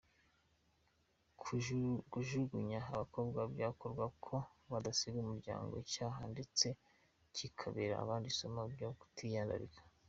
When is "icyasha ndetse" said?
5.83-6.67